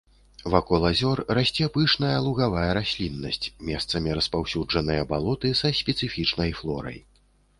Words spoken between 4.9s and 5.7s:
балоты